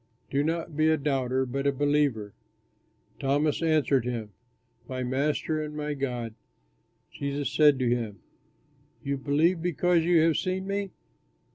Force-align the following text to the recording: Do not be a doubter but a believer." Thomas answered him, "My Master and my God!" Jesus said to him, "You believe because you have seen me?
Do 0.31 0.43
not 0.43 0.75
be 0.75 0.89
a 0.89 0.97
doubter 0.97 1.45
but 1.45 1.67
a 1.67 1.71
believer." 1.71 2.33
Thomas 3.19 3.61
answered 3.61 4.03
him, 4.03 4.31
"My 4.89 5.03
Master 5.03 5.61
and 5.61 5.75
my 5.77 5.93
God!" 5.93 6.33
Jesus 7.11 7.51
said 7.51 7.77
to 7.77 7.87
him, 7.87 8.17
"You 9.03 9.15
believe 9.15 9.61
because 9.61 10.03
you 10.03 10.19
have 10.21 10.37
seen 10.37 10.65
me? 10.65 10.89